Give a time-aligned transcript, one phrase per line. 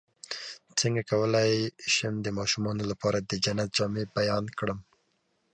[0.79, 1.53] څنګه کولی
[1.93, 4.79] شم د ماشومانو لپاره د جنت جامې بیان کړم